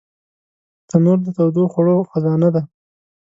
[0.89, 2.61] تنور د تودو خوړو خزانه ده